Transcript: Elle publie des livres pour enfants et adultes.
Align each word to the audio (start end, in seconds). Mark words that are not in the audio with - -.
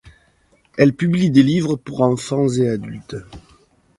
Elle 0.79 0.95
publie 0.95 1.29
des 1.29 1.43
livres 1.43 1.75
pour 1.75 2.01
enfants 2.01 2.47
et 2.53 2.67
adultes. 2.67 3.17